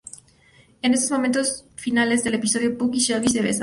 [0.81, 3.59] En los momentos finales del episodio, Puck y Shelby se besan.